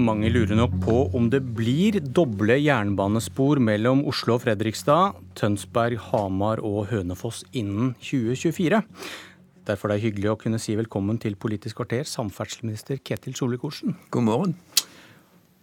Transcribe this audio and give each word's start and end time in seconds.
Mange 0.00 0.30
lurer 0.32 0.56
nok 0.56 0.76
på 0.80 0.94
om 1.16 1.26
det 1.28 1.42
blir 1.58 1.98
doble 2.00 2.54
jernbanespor 2.56 3.58
mellom 3.60 4.00
Oslo 4.08 4.38
og 4.38 4.46
Fredrikstad, 4.46 5.18
Tønsberg, 5.36 5.98
Hamar 6.06 6.62
og 6.64 6.86
Hønefoss 6.88 7.42
innen 7.52 7.90
2024. 8.00 8.80
Derfor 9.68 9.90
er 9.90 9.98
det 9.98 10.06
hyggelig 10.06 10.30
å 10.32 10.38
kunne 10.40 10.60
si 10.62 10.72
velkommen 10.78 11.18
til 11.20 11.36
Politisk 11.36 11.82
kvarter, 11.82 12.06
samferdselsminister 12.08 13.02
Ketil 13.04 13.36
Solvik-Olsen. 13.36 13.98
God 14.14 14.24
morgen. 14.24 14.54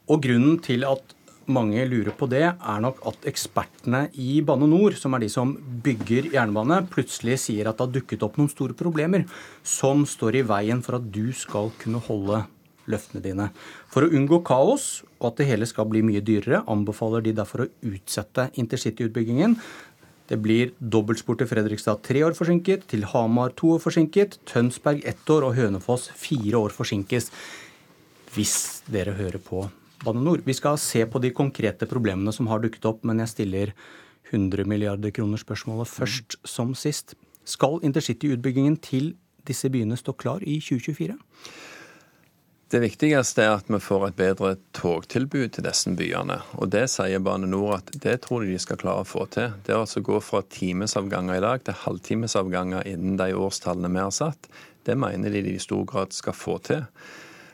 Og 0.06 0.22
grunnen 0.28 0.60
til 0.62 0.86
at 0.86 1.16
mange 1.50 1.88
lurer 1.90 2.14
på 2.14 2.28
det, 2.30 2.44
er 2.46 2.84
nok 2.84 3.00
at 3.10 3.26
ekspertene 3.32 4.04
i 4.22 4.44
Bane 4.46 4.68
Nor, 4.70 5.00
som 5.00 5.18
er 5.18 5.24
de 5.24 5.32
som 5.34 5.56
bygger 5.58 6.30
jernbane, 6.36 6.84
plutselig 6.94 7.40
sier 7.48 7.72
at 7.72 7.80
det 7.80 7.88
har 7.88 7.96
dukket 7.96 8.28
opp 8.28 8.38
noen 8.38 8.54
store 8.54 8.78
problemer 8.78 9.26
som 9.66 10.06
står 10.06 10.44
i 10.44 10.46
veien 10.46 10.86
for 10.86 11.00
at 11.00 11.10
du 11.10 11.32
skal 11.34 11.74
kunne 11.82 12.04
holde 12.06 12.44
løftene 12.92 13.24
dine. 13.24 13.50
For 13.92 14.06
å 14.06 14.12
unngå 14.12 14.42
kaos 14.48 15.04
og 15.20 15.32
at 15.32 15.42
det 15.42 15.50
hele 15.50 15.68
skal 15.70 15.90
bli 15.92 16.04
mye 16.06 16.24
dyrere, 16.24 16.64
anbefaler 16.70 17.26
de 17.26 17.36
derfor 17.38 17.66
å 17.66 17.70
utsette 17.90 18.50
intercityutbyggingen. 18.62 19.58
Det 20.28 20.38
blir 20.44 20.74
dobbeltspor 20.80 21.40
til 21.40 21.48
Fredrikstad 21.48 22.02
tre 22.04 22.26
år 22.28 22.36
forsinket, 22.36 22.88
til 22.92 23.08
Hamar 23.14 23.54
to 23.56 23.78
år 23.78 23.84
forsinket, 23.84 24.42
Tønsberg 24.50 25.06
ett 25.08 25.30
år 25.32 25.48
og 25.48 25.56
Hønefoss 25.60 26.10
fire 26.20 26.60
år 26.68 26.76
forsinkes. 26.76 27.32
Hvis 28.36 28.58
dere 28.92 29.16
hører 29.16 29.40
på 29.42 29.64
Bane 30.04 30.22
Nor. 30.22 30.44
Vi 30.46 30.54
skal 30.54 30.78
se 30.78 31.06
på 31.10 31.22
de 31.22 31.32
konkrete 31.34 31.88
problemene 31.90 32.34
som 32.36 32.50
har 32.52 32.62
dukket 32.62 32.86
opp, 32.86 33.06
men 33.08 33.24
jeg 33.24 33.34
stiller 33.34 33.72
100 34.30 34.68
milliarder 34.70 35.14
kroner 35.16 35.42
spørsmålet 35.42 35.90
først 35.90 36.38
som 36.46 36.76
sist. 36.78 37.16
Skal 37.48 37.80
intercityutbyggingen 37.88 38.78
til 38.84 39.16
disse 39.48 39.72
byene 39.72 39.98
stå 39.98 40.14
klar 40.20 40.44
i 40.44 40.60
2024? 40.60 41.16
Det 42.68 42.82
viktigste 42.84 43.46
er 43.46 43.54
at 43.56 43.70
vi 43.72 43.78
får 43.80 44.10
et 44.10 44.16
bedre 44.18 44.50
togtilbud 44.76 45.54
til 45.56 45.64
disse 45.64 45.92
byene. 45.96 46.42
Og 46.60 46.68
Det 46.74 46.84
sier 46.92 47.22
Bane 47.24 47.48
Nor 47.48 47.78
at 47.78 47.94
det 48.04 48.18
tror 48.26 48.44
de 48.44 48.52
de 48.52 48.60
skal 48.60 48.80
klare 48.82 49.06
å 49.06 49.08
få 49.08 49.24
til. 49.32 49.54
Det 49.64 49.72
å 49.72 49.86
altså 49.86 50.04
gå 50.04 50.20
fra 50.20 50.42
timesavganger 50.52 51.40
i 51.40 51.46
dag 51.46 51.64
til 51.64 51.80
halvtimesavganger 51.86 52.90
innen 52.92 53.16
de 53.22 53.30
årstallene 53.40 53.94
vi 53.94 54.04
har 54.04 54.12
satt, 54.12 54.52
det 54.84 54.98
mener 55.00 55.32
de 55.32 55.46
de 55.46 55.56
i 55.56 55.64
stor 55.64 55.86
grad 55.88 56.12
skal 56.16 56.36
få 56.36 56.58
til. 56.68 56.84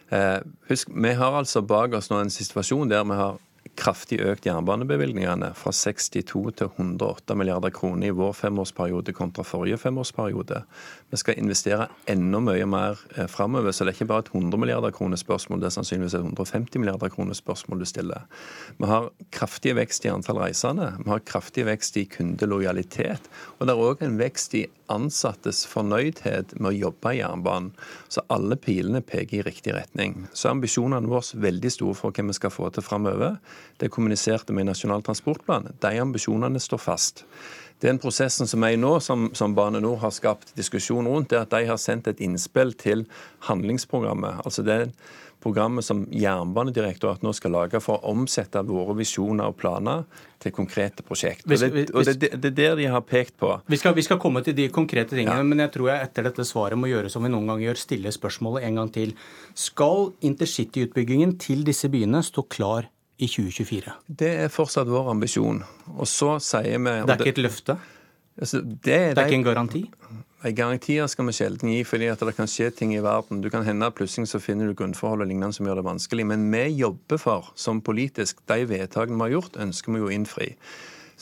Eh, 0.10 0.40
husk, 0.70 0.90
Vi 0.90 1.14
har 1.14 1.38
altså 1.38 1.62
bak 1.62 1.94
oss 1.94 2.10
nå 2.10 2.18
en 2.18 2.34
situasjon 2.34 2.90
der 2.90 3.06
vi 3.06 3.18
har 3.18 3.38
kraftig 3.84 4.22
økt 4.24 4.46
jernbanebevilgningene 4.48 5.50
fra 5.60 5.74
62 5.76 6.24
til 6.60 6.70
108 6.70 7.36
milliarder 7.36 7.74
kroner 7.76 8.08
i 8.10 8.16
vår 8.16 8.32
femårsperiode 8.38 9.16
kontra 9.16 9.44
forrige 9.44 9.80
femårsperiode. 9.82 10.62
Vi 11.12 11.20
skal 11.20 11.40
investere 11.42 11.90
enda 12.10 12.40
mye 12.44 12.68
mer 12.70 13.02
eh, 13.18 13.28
framover, 13.32 13.76
så 13.76 13.84
det 13.84 13.94
er 13.94 13.98
ikke 13.98 14.10
bare 14.14 14.26
et 14.26 14.32
100 14.32 14.62
milliarder 14.62 14.96
kroner 14.96 15.20
spørsmål, 15.20 15.60
det 15.62 15.70
er 15.70 15.76
sannsynligvis 15.78 16.16
et 16.16 16.24
150 16.24 16.80
milliarder 16.80 17.12
kroner 17.12 17.38
spørsmål 17.38 17.84
du 17.84 17.90
stiller. 17.90 18.24
Vi 18.80 18.90
har 18.90 19.10
kraftig 19.36 19.76
vekst 19.80 20.08
i 20.08 20.14
antall 20.14 20.40
reisende, 20.46 20.94
vi 21.04 21.12
har 21.12 21.26
kraftig 21.28 21.68
vekst 21.68 22.00
i 22.00 22.08
kundelojalitet, 22.16 23.30
og 23.58 23.68
det 23.68 23.76
er 23.76 23.84
òg 23.90 24.08
en 24.08 24.20
vekst 24.22 24.56
i 24.60 24.68
ansattes 24.92 25.64
fornøydhet 25.70 26.56
med 26.60 26.70
å 26.72 26.76
jobbe 26.76 27.14
i 27.14 27.20
jernbanen. 27.22 27.72
Så 28.12 28.24
alle 28.34 28.58
pilene 28.60 29.02
peker 29.06 29.40
i 29.40 29.46
riktig 29.48 29.76
retning. 29.76 30.28
Så 30.34 30.50
er 30.50 30.58
ambisjonene 30.58 31.10
våre 31.10 31.42
veldig 31.46 31.72
store 31.74 31.98
for 31.98 32.16
hva 32.16 32.28
vi 32.28 32.38
skal 32.38 32.54
få 32.54 32.70
til 32.74 32.86
framover. 32.86 33.40
Det 33.80 33.92
kommuniserte 33.94 34.56
vi 34.56 34.64
i 34.64 34.68
Nasjonal 34.68 35.06
transportplan. 35.06 35.72
De 35.84 35.94
ambisjonene 36.02 36.62
står 36.62 36.84
fast. 36.84 37.26
Den 37.84 38.00
prosessen 38.00 38.48
som 38.48 38.64
er 38.64 38.78
i 38.78 38.80
nå, 38.80 38.94
som, 39.04 39.28
som 39.36 39.56
Bane 39.58 39.82
Nor 39.84 39.98
har 40.06 40.14
skapt 40.16 40.54
diskusjon 40.56 41.10
rundt, 41.10 41.34
er 41.34 41.44
at 41.44 41.52
de 41.52 41.66
har 41.68 41.82
sendt 41.82 42.08
et 42.08 42.22
innspill 42.24 42.72
til 42.80 43.04
handlingsprogrammet. 43.50 44.40
Altså 44.46 44.64
det 44.64 44.78
programmet 45.44 45.86
som 45.86 46.06
Jernbanedirektoratet 46.12 47.26
nå 47.26 47.34
skal 47.36 47.54
lage 47.58 47.82
for 47.84 48.00
å 48.00 48.14
omsette 48.14 48.64
våre 48.68 48.96
visjoner 48.98 49.52
og 49.52 49.58
planer 49.60 50.06
til 50.44 50.54
konkrete 50.56 51.06
prosjekt. 51.06 51.46
Og 51.48 51.60
det, 51.60 51.86
og 51.92 52.08
det, 52.08 52.32
det, 52.32 52.52
er 52.52 52.56
der 52.58 52.80
de 52.80 52.88
har 52.92 53.04
pekt 53.08 53.38
på. 53.40 53.52
Vi 53.72 53.80
skal, 53.80 53.96
vi 53.98 54.06
skal 54.06 54.20
komme 54.22 54.44
til 54.46 54.56
de 54.58 54.70
konkrete 54.74 55.16
tingene, 55.16 55.40
ja. 55.44 55.48
men 55.48 55.64
jeg 55.66 55.74
tror 55.76 55.92
jeg 55.92 56.08
etter 56.10 56.28
dette 56.30 56.48
svaret 56.48 56.80
må 56.80 56.92
gjøre 56.92 57.12
som 57.12 57.24
vi 57.26 57.32
noen 57.34 57.50
ganger 57.52 57.70
gjør, 57.70 57.82
stille 57.84 58.16
spørsmålet 58.16 58.68
en 58.68 58.82
gang 58.82 58.92
til. 58.96 59.16
Skal 59.60 60.12
intercityutbyggingen 60.32 61.38
til 61.42 61.64
disse 61.68 61.92
byene 61.92 62.24
stå 62.26 62.46
klar 62.52 62.90
i 63.18 63.30
2024? 63.30 63.98
Det 64.08 64.36
er 64.46 64.54
fortsatt 64.54 64.92
vår 64.92 65.12
ambisjon. 65.14 65.64
Og 65.98 66.10
så 66.10 66.38
sier 66.44 66.80
vi 66.80 67.00
Det 67.04 67.18
er 67.18 67.26
ikke 67.26 67.36
et 67.38 67.44
løfte? 67.46 67.80
Altså, 68.34 68.64
det, 68.66 68.80
det, 68.84 69.18
er 69.22 69.28
ikke 69.28 69.42
en 69.44 69.46
garanti? 69.46 69.84
Garantier 70.52 71.08
skal 71.08 71.30
vi 71.30 71.36
sjelden 71.38 71.72
gi, 71.72 71.84
fordi 71.88 72.10
at 72.12 72.20
det 72.20 72.34
kan 72.36 72.50
skje 72.52 72.68
ting 72.76 72.92
i 72.96 73.04
verden. 73.04 73.40
Du 73.40 73.48
kan 73.54 73.64
hende 73.64 73.88
plutselig 73.96 74.28
så 74.28 74.42
finner 74.44 74.68
du 74.68 74.76
grunnforhold 74.76 75.24
og 75.24 75.30
lignende 75.30 75.56
som 75.56 75.70
gjør 75.70 75.80
det 75.80 75.88
vanskelig. 75.88 76.26
Men 76.28 76.50
vi 76.52 76.66
jobber 76.82 77.22
for, 77.22 77.54
som 77.56 77.80
politisk, 77.82 78.44
de 78.52 78.66
vedtakene 78.68 79.16
vi 79.22 79.30
har 79.30 79.38
gjort, 79.38 79.62
ønsker 79.64 79.96
vi 79.96 80.04
jo 80.04 80.12
å 80.12 80.18
innfri 80.18 80.52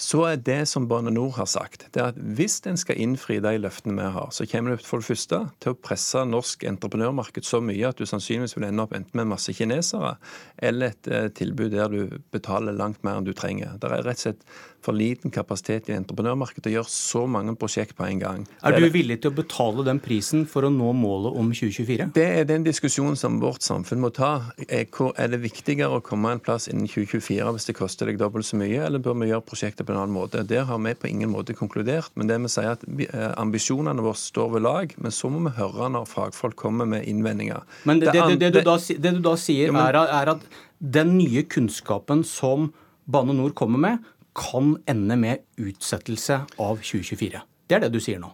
så 0.02 0.24
er 0.30 0.40
det 0.42 0.64
som 0.70 0.88
Bane 0.90 1.12
Nor 1.14 1.36
har 1.36 1.48
sagt, 1.50 1.86
det 1.94 2.02
er 2.02 2.12
at 2.14 2.20
hvis 2.38 2.60
en 2.70 2.80
skal 2.80 3.00
innfri 3.02 3.40
de 3.44 3.54
løftene 3.62 3.98
vi 3.98 4.08
har, 4.16 4.32
så 4.34 4.48
kommer 4.50 4.74
det 4.74 4.86
for 4.88 5.02
det 5.02 5.10
første 5.10 5.42
til 5.62 5.74
å 5.74 5.78
presse 5.78 6.24
norsk 6.28 6.66
entreprenørmarked 6.70 7.46
så 7.48 7.62
mye 7.64 7.92
at 7.92 8.00
du 8.00 8.08
sannsynligvis 8.10 8.56
vil 8.58 8.70
ende 8.70 8.86
opp 8.86 8.96
enten 8.98 9.20
med 9.20 9.30
masse 9.34 9.54
kinesere 9.58 10.16
eller 10.58 10.94
et 10.94 11.12
eh, 11.12 11.28
tilbud 11.38 11.76
der 11.76 11.92
du 11.92 12.18
betaler 12.34 12.78
langt 12.78 13.04
mer 13.06 13.20
enn 13.20 13.28
du 13.28 13.34
trenger. 13.38 13.76
Det 13.78 13.92
er 13.92 14.06
rett 14.08 14.22
og 14.22 14.26
slett 14.26 14.46
for 14.86 14.98
liten 14.98 15.32
kapasitet 15.34 15.90
i 15.90 15.96
entreprenørmarkedet 15.96 16.66
til 16.66 16.72
å 16.72 16.76
gjøre 16.80 16.92
så 16.94 17.24
mange 17.30 17.56
prosjekt 17.60 17.96
på 17.98 18.06
en 18.08 18.22
gang. 18.22 18.46
Er 18.66 18.78
du 18.78 18.88
villig 18.94 19.20
til 19.22 19.32
å 19.32 19.38
betale 19.38 19.86
den 19.88 20.02
prisen 20.04 20.46
for 20.50 20.68
å 20.68 20.72
nå 20.74 20.92
målet 20.98 21.38
om 21.38 21.52
2024? 21.54 22.10
Det 22.16 22.28
er 22.42 22.48
den 22.50 22.66
diskusjonen 22.66 23.20
som 23.20 23.40
vårt 23.44 23.66
samfunn 23.66 24.02
må 24.04 24.12
ta. 24.16 24.32
Er 24.68 25.32
det 25.32 25.42
viktigere 25.44 26.00
å 26.00 26.04
komme 26.06 26.34
en 26.36 26.44
plass 26.44 26.68
innen 26.72 26.90
2024 26.90 27.56
hvis 27.56 27.70
det 27.70 27.78
koster 27.78 28.10
deg 28.10 28.20
dobbelt 28.22 28.48
så 28.48 28.60
mye, 28.60 28.82
eller 28.88 29.04
bør 29.04 29.20
vi 29.22 29.32
gjøre 29.32 29.46
prosjektet 29.48 29.88
på 29.88 29.96
en 29.96 30.02
annen 30.02 30.16
måte? 30.16 30.46
Der 30.48 30.66
har 30.70 30.82
vi 30.82 30.96
på 30.98 31.12
ingen 31.12 31.32
måte 31.34 31.56
konkludert. 31.58 32.12
Men 32.16 32.30
det 32.30 32.40
vi 32.42 32.52
sier 32.52 32.74
at 32.74 32.86
eh, 32.88 33.30
ambisjonene 33.40 34.04
våre 34.04 34.20
står 34.20 34.56
ved 34.56 34.66
lag, 34.66 34.96
men 35.02 35.14
så 35.16 35.30
må 35.32 35.46
vi 35.48 35.56
høre 35.60 35.92
når 35.94 36.10
fagfolk 36.10 36.58
kommer 36.60 36.90
med 36.90 37.08
innvendinger. 37.10 37.66
Men 37.88 38.02
det, 38.02 38.14
det, 38.16 38.40
det, 38.42 38.52
du, 38.58 38.62
da, 38.66 38.78
det 38.78 39.16
du 39.18 39.22
da 39.26 39.38
sier, 39.40 39.70
ja, 39.70 39.76
men, 39.76 39.86
er, 39.90 40.00
er 40.22 40.36
at 40.36 40.46
den 40.82 41.16
nye 41.20 41.46
kunnskapen 41.46 42.26
som 42.28 42.72
Bane 43.12 43.36
Nor 43.38 43.54
kommer 43.58 43.82
med, 43.82 44.10
kan 44.38 44.76
ende 44.90 45.18
med 45.20 45.46
utsettelse 45.58 46.44
av 46.58 46.82
2024. 46.82 47.44
Det 47.68 47.78
er 47.78 47.86
det 47.86 47.94
du 47.94 48.02
sier 48.04 48.20
nå? 48.22 48.34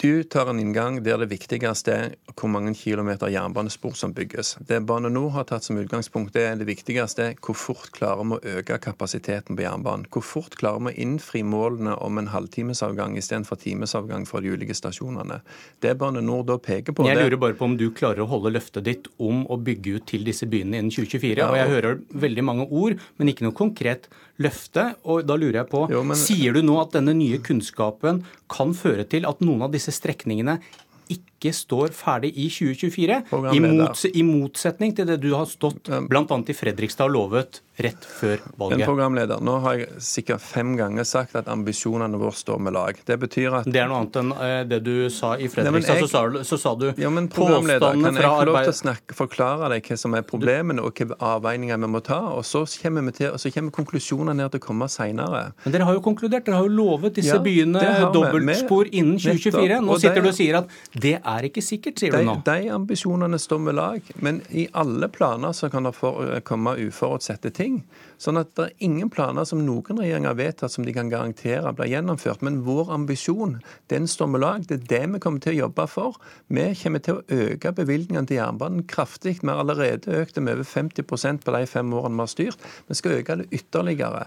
Du 0.00 0.22
tar 0.22 0.48
en 0.48 0.60
inngang 0.60 1.02
der 1.04 1.18
det 1.20 1.26
viktigste 1.28 1.92
er 1.92 2.12
hvor 2.32 2.48
mange 2.48 2.70
kilometer 2.72 3.28
jernbanespor 3.28 3.92
som 3.98 4.14
bygges. 4.16 4.54
Det 4.64 4.78
Bane 4.88 5.10
Nor 5.12 5.28
har 5.34 5.44
tatt 5.44 5.66
som 5.66 5.76
utgangspunkt, 5.76 6.32
det 6.32 6.44
er 6.46 6.54
det 6.56 6.64
viktigste 6.70 7.26
hvor 7.44 7.58
fort 7.58 7.90
klarer 7.92 8.24
vi 8.24 8.38
å 8.38 8.54
øke 8.62 8.78
kapasiteten 8.80 9.58
på 9.58 9.66
jernbanen. 9.66 10.06
Hvor 10.08 10.24
fort 10.24 10.56
klarer 10.56 10.86
vi 10.86 10.94
å 10.94 11.04
innfri 11.04 11.42
målene 11.44 11.98
om 12.00 12.16
en 12.16 12.30
halvtimesavgang 12.32 13.18
istedenfor 13.20 13.60
timesavgang 13.60 14.24
fra 14.24 14.40
de 14.40 14.54
ulike 14.54 14.78
stasjonene. 14.78 15.42
Det 15.84 15.92
Bane 16.00 16.24
Nor 16.24 16.48
da 16.48 16.56
peker 16.56 16.96
på 16.96 17.04
Jeg 17.04 17.20
lurer 17.20 17.36
bare 17.44 17.58
på 17.60 17.68
om 17.68 17.76
du 17.76 17.90
klarer 17.92 18.24
å 18.24 18.30
holde 18.32 18.54
løftet 18.56 18.88
ditt 18.88 19.12
om 19.20 19.44
å 19.52 19.60
bygge 19.60 19.98
ut 19.98 20.08
til 20.14 20.24
disse 20.24 20.48
byene 20.48 20.80
innen 20.80 20.94
2024. 20.96 21.36
Ja, 21.36 21.50
og... 21.50 21.58
og 21.58 21.60
jeg 21.60 21.74
hører 21.76 22.00
veldig 22.24 22.48
mange 22.48 22.70
ord, 22.70 22.96
men 23.20 23.34
ikke 23.34 23.44
noe 23.50 23.60
konkret 23.60 24.08
løfte. 24.42 24.86
Og 25.04 25.24
da 25.28 25.36
lurer 25.38 25.62
jeg 25.62 25.70
på, 25.70 25.86
jo, 25.92 26.04
men... 26.06 26.18
sier 26.18 26.56
du 26.56 26.62
nå 26.64 26.78
at 26.82 26.94
denne 26.96 27.14
nye 27.16 27.40
kunnskapen 27.44 28.22
kan 28.50 28.76
føre 28.76 29.06
til 29.08 29.28
at 29.28 29.42
noen 29.44 29.66
av 29.66 29.74
disse 29.74 29.94
strekningene 29.94 30.58
ikke 31.10 31.29
står 31.48 31.96
ferdig 31.96 32.34
i 32.36 32.50
2024. 32.52 33.22
I, 33.56 33.60
mots 33.64 34.04
I, 34.12 34.22
motsetning 34.26 34.92
til 34.96 35.08
det 35.08 35.16
du 35.24 35.30
har 35.32 35.48
stått 35.48 35.88
bl.a. 35.88 36.24
i 36.28 36.56
Fredrikstad 36.56 37.08
og 37.08 37.16
lovet 37.16 37.62
rett 37.80 38.04
før 38.04 38.40
valget. 38.58 38.78
Men 38.78 38.86
programleder, 38.86 39.40
nå 39.44 39.56
har 39.64 39.78
jeg 39.78 40.02
sikkert 40.04 40.42
fem 40.44 40.74
ganger 40.78 41.06
sagt 41.08 41.36
at 41.38 41.48
ambisjonene 41.50 42.18
våre 42.20 42.36
står 42.36 42.60
med 42.62 42.74
lag. 42.76 42.98
Det 43.06 43.16
betyr 43.22 43.56
at 43.60 43.68
Det 43.70 43.80
er 43.80 43.88
noe 43.90 44.02
annet 44.02 44.18
enn 44.20 44.32
eh, 44.36 44.56
det 44.68 44.80
du 44.84 44.94
sa 45.12 45.32
i 45.36 45.48
Fredrikstad. 45.50 45.96
Nei, 45.96 46.02
jeg... 46.02 46.08
så, 46.08 46.10
sa 46.12 46.22
du, 46.28 46.38
så, 46.46 46.58
sa 46.60 46.74
du 46.78 46.86
ja, 46.90 47.12
men 47.12 47.30
programleder, 47.32 47.96
Kan 47.96 48.20
jeg 48.20 48.26
få 48.26 48.48
lov 48.50 48.60
til 48.60 48.74
å 48.74 48.78
snakke, 48.80 49.16
forklare 49.16 49.70
deg 49.74 49.90
hva 49.90 50.00
som 50.02 50.16
er 50.18 50.26
problemene 50.26 50.84
og 50.84 50.92
hvilke 50.92 51.18
avveininger 51.30 51.80
vi 51.80 51.90
må 51.96 52.02
ta? 52.04 52.20
og 52.34 52.44
Så 52.48 52.64
kommer, 52.82 53.06
vi 53.08 53.16
til, 53.20 53.32
så 53.40 53.52
kommer 53.54 53.74
konklusjonene 53.74 54.36
ned 54.42 54.54
til 54.54 54.62
å 54.62 54.66
komme 54.66 54.90
seinere. 54.92 55.42
Men 55.64 55.76
dere 55.76 55.88
har 55.88 55.98
jo 55.98 56.04
konkludert. 56.04 56.46
Dere 56.46 56.60
har 56.60 56.68
jo 56.68 56.74
lovet 56.74 57.16
disse 57.20 57.36
ja, 57.36 57.42
byene 57.42 58.10
dobbeltspor 58.14 58.90
innen 58.92 59.16
2024. 59.20 59.80
Nå 59.86 59.98
sitter 60.02 60.24
du 60.24 60.30
og 60.32 60.36
sier 60.36 60.60
at 60.62 60.78
det 60.92 61.16
er 61.36 61.48
ikke 61.48 61.62
sikkert, 61.64 62.00
sier 62.00 62.14
de, 62.14 62.22
du 62.24 62.30
nå. 62.30 62.36
De 62.46 62.70
ambisjonene 62.74 63.38
står 63.40 63.64
med 63.64 63.78
lag. 63.78 64.12
Men 64.24 64.42
i 64.50 64.66
alle 64.76 65.08
planer 65.12 65.56
så 65.56 65.70
kan 65.72 65.88
det 65.88 65.94
komme 66.48 66.76
uforutsette 66.80 67.50
ting 67.56 67.60
ting. 67.60 67.82
Sånn 68.20 68.36
at 68.36 68.52
det 68.58 68.66
er 68.66 68.84
ingen 68.84 69.08
planer 69.12 69.46
som 69.48 69.62
noen 69.64 70.00
regjering 70.02 70.26
har 70.28 70.36
vedtatt 70.36 70.74
som 70.74 70.84
de 70.84 70.92
kan 70.92 71.08
garantere 71.08 71.72
blir 71.76 71.88
gjennomført. 71.88 72.42
Men 72.44 72.60
vår 72.66 72.92
ambisjon, 72.92 73.58
den 73.88 74.08
står 74.10 74.28
med 74.34 74.42
lag. 74.44 74.66
Det 74.68 74.76
er 74.76 74.88
det 74.90 75.02
vi 75.14 75.20
kommer 75.24 75.40
til 75.40 75.54
å 75.54 75.60
jobbe 75.62 75.86
for. 75.88 76.18
Vi 76.52 76.66
kommer 76.82 77.00
til 77.04 77.20
å 77.20 77.38
øke 77.46 77.72
bevilgningene 77.78 78.28
til 78.28 78.36
jernbanen 78.42 78.84
kraftig. 78.90 79.38
Vi 79.40 79.48
har 79.48 79.62
allerede 79.64 80.20
økt 80.20 80.36
det 80.36 80.44
med 80.44 80.58
over 80.58 80.68
50% 80.68 81.46
på 81.46 81.56
de 81.56 81.62
fem 81.70 81.94
årene 81.96 82.20
vi 82.20 82.26
har 82.26 82.34
styrt. 82.34 82.66
Vi 82.90 82.98
skal 83.00 83.16
øke 83.22 83.38
det 83.40 83.48
ytterligere. 83.56 84.26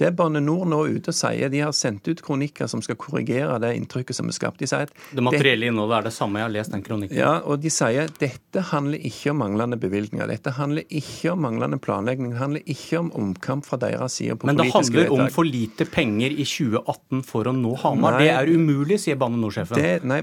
Det 0.00 0.10
Bane 0.16 0.40
Nor 0.42 0.64
nå 0.66 0.80
ute 0.90 1.12
og 1.12 1.16
sier, 1.16 1.52
de 1.52 1.60
har 1.62 1.74
sendt 1.76 2.08
ut 2.08 2.22
kronikker 2.24 2.66
som 2.70 2.80
skal 2.82 2.96
korrigere 2.98 3.60
det 3.62 3.74
inntrykket 3.76 4.16
som 4.16 4.30
er 4.30 4.34
skapt. 4.34 4.58
De 4.58 4.66
sier 4.66 4.88
at 4.88 4.96
det 5.14 5.22
materielle 5.22 5.68
innholdet 5.68 6.00
er 6.00 6.08
det 6.08 6.14
samme, 6.16 6.40
jeg 6.40 6.48
har 6.48 6.54
lest 6.56 6.74
den 6.74 6.82
kronikken. 6.86 7.18
Ja, 7.18 7.36
og 7.44 7.60
de 7.62 7.70
sier 7.70 8.10
dette 8.18 8.64
handler 8.72 9.04
ikke 9.06 9.30
om 9.30 9.42
manglende 9.44 9.78
bevilgninger. 9.78 10.32
Dette 10.32 10.56
handler 10.56 10.88
ikke 10.88 11.36
om 11.36 11.44
manglende 11.46 11.78
planlegging. 11.82 12.32
Det 12.32 12.40
handler 12.40 12.74
ikke 12.74 13.04
om 13.04 13.12
omkamp 13.34 13.66
fra 13.66 13.76
deres 13.82 14.16
side 14.20 14.38
på 14.38 14.46
Men 14.48 14.56
det 14.56 14.70
politiske 14.70 15.02
handler 15.02 15.26
om 15.26 15.30
for 15.34 15.44
lite 15.44 15.84
penger 15.90 16.30
i 16.32 16.46
2018 16.46 17.22
for 17.26 17.50
å 17.50 17.52
nå 17.52 17.74
Hamar. 17.82 18.16
Nei. 18.18 18.24
Det 18.24 18.32
er 18.32 18.52
umulig, 18.54 19.00
sier 19.02 19.18
Bane 19.20 19.36
NOR-sjefen. 19.36 20.04
Nei, 20.08 20.22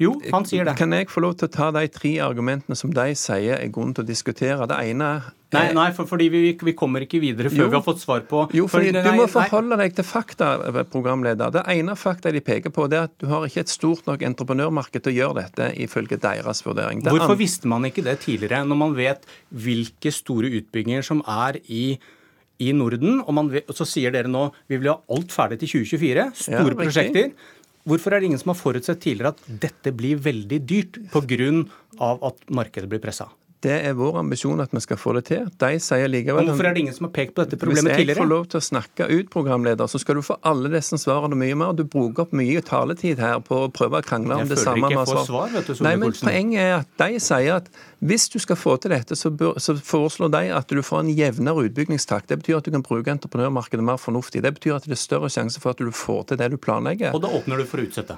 Jo, 0.00 0.14
han 0.32 0.44
sier 0.44 0.64
det. 0.68 0.76
Kan 0.78 0.92
jeg 0.92 1.08
få 1.10 1.20
lov 1.24 1.36
til 1.40 1.48
å 1.48 1.52
ta 1.52 1.70
de 1.74 1.86
tre 1.88 2.14
argumentene 2.24 2.76
som 2.76 2.92
de 2.94 3.10
sier 3.18 3.58
er 3.58 3.68
grunn 3.72 3.94
til 3.96 4.04
å 4.04 4.06
diskutere? 4.06 4.68
Det 4.70 4.78
ene 4.92 5.12
er 5.16 5.28
Nei, 5.50 5.72
nei 5.74 5.88
for, 5.90 6.06
fordi 6.06 6.28
vi, 6.30 6.40
vi 6.62 6.72
kommer 6.78 7.02
ikke 7.02 7.18
videre 7.18 7.50
før 7.50 7.64
Jo. 7.64 7.68
vi 7.72 7.74
har 7.74 7.82
fått 7.82 7.98
svar 7.98 8.20
på 8.28 8.44
Jo, 8.54 8.68
for- 8.70 8.84
fordi 8.84 8.92
Du 9.02 9.08
må 9.18 9.26
forholde 9.26 9.76
deg 9.80 9.96
til 9.96 10.04
fakta, 10.06 10.50
programleder. 10.92 11.50
Det 11.50 11.64
ene 11.74 11.96
fakta 11.98 12.30
de 12.32 12.40
peker 12.40 12.70
på, 12.70 12.86
det 12.88 12.98
er 13.00 13.08
at 13.08 13.16
du 13.18 13.26
har 13.26 13.42
ikke 13.48 13.64
et 13.64 13.72
stort 13.72 14.06
nok 14.06 14.22
entreprenørmarked 14.22 15.02
til 15.02 15.12
å 15.12 15.16
gjøre 15.18 15.34
dette, 15.42 15.72
ifølge 15.82 16.20
deres 16.22 16.62
vurdering. 16.62 17.02
Det 17.02 17.10
Hvorfor 17.12 17.36
visste 17.40 17.66
man 17.66 17.82
ikke 17.88 18.04
det 18.06 18.20
tidligere, 18.22 18.62
når 18.64 18.76
man 18.78 18.94
vet 18.94 19.26
hvilke 19.52 20.12
store 20.14 20.52
utbygginger 20.60 21.02
som 21.02 21.22
er 21.26 21.58
i, 21.66 21.98
i 22.60 22.70
Norden? 22.76 23.20
Og, 23.24 23.32
man 23.36 23.50
så 23.74 23.86
sier 23.88 24.14
dere 24.14 24.30
nå 24.30 24.48
vi 24.70 24.78
vil 24.78 24.92
ha 24.92 24.98
alt 25.16 25.34
ferdig 25.34 25.60
til 25.62 25.80
2024. 25.80 26.28
Store 26.44 26.68
Ja, 26.68 26.78
prosjekter. 26.82 27.32
Hvorfor 27.88 28.12
er 28.12 28.20
det 28.20 28.28
ingen 28.28 28.40
som 28.40 28.52
har 28.52 28.60
forutsett 28.60 29.00
tidligere 29.00 29.32
at 29.32 29.44
dette 29.62 29.92
blir 29.96 30.20
veldig 30.20 30.60
dyrt 30.68 30.98
pga. 31.14 31.52
at 32.00 32.50
markedet 32.52 32.90
blir 32.90 33.00
pressa? 33.00 33.30
Det 33.60 33.74
er 33.84 33.92
vår 33.92 34.16
ambisjon 34.22 34.60
at 34.64 34.70
vi 34.72 34.80
skal 34.80 34.96
få 34.96 35.12
det 35.18 35.24
til. 35.28 35.48
De 35.60 35.68
sier 35.84 36.08
likevel 36.08 36.46
Hvorfor 36.48 36.64
er 36.70 36.72
det 36.76 36.80
ingen 36.86 36.94
som 36.96 37.04
har 37.08 37.12
pekt 37.12 37.34
på 37.36 37.44
dette 37.44 37.58
problemet 37.60 37.92
tidligere? 37.92 37.98
Hvis 38.00 38.08
jeg 38.08 38.16
jeg 38.16 38.20
får 38.22 38.30
lov 38.30 38.46
til 38.48 38.60
å 38.60 38.64
snakke 38.64 39.08
ut, 39.10 39.28
programleder, 39.34 39.90
så 39.92 40.00
skal 40.00 40.16
du 40.16 40.22
få 40.24 40.36
alle 40.48 40.70
disse 40.72 40.96
svarene 41.02 41.36
mye 41.36 41.58
mer. 41.60 41.74
Du 41.76 41.84
bruker 41.84 42.24
opp 42.24 42.32
mye 42.32 42.62
taletid 42.64 43.20
her 43.20 43.42
på 43.44 43.58
å 43.66 43.68
prøve 43.68 44.00
å 44.00 44.06
krangle 44.06 44.32
om 44.38 44.46
Jeg 44.46 44.48
det 44.54 44.58
føler 44.62 44.80
ikke 44.80 44.94
jeg 44.96 45.10
får 45.12 45.26
svar- 45.28 45.52
vet 45.52 45.66
du, 45.68 45.84
Nei, 45.84 45.94
men 46.00 46.16
Poenget 46.20 46.60
er 46.64 46.74
at 46.78 46.88
de 47.04 47.20
sier 47.20 47.54
at 47.60 47.68
hvis 48.00 48.28
du 48.32 48.38
skal 48.40 48.56
få 48.56 48.78
til 48.80 48.94
dette, 48.96 49.12
så, 49.16 49.28
bør, 49.28 49.58
så 49.60 49.76
foreslår 49.76 50.32
de 50.32 50.42
at 50.56 50.72
du 50.72 50.80
får 50.80 51.04
en 51.04 51.12
jevnere 51.12 51.66
utbyggingstakt. 51.68 52.28
Det 52.32 52.40
betyr 52.40 52.56
at 52.62 52.64
du 52.64 52.70
kan 52.72 52.82
bruke 52.86 53.12
entreprenørmarkedet 53.12 53.84
mer 53.84 54.00
fornuftig. 54.00 54.40
Det 54.42 54.54
betyr 54.56 54.78
at 54.78 54.88
det 54.88 54.96
er 54.96 55.04
større 55.04 55.28
sjanse 55.28 55.60
for 55.60 55.76
at 55.76 55.84
du 55.84 55.92
får 55.92 56.30
til 56.32 56.40
det 56.40 56.50
du 56.50 56.56
planlegger. 56.56 57.12
Og 57.12 57.20
da 57.20 57.28
åpner 57.28 57.60
du 57.60 57.68
for 57.68 57.82
å 57.82 57.84
utsette. 57.84 58.16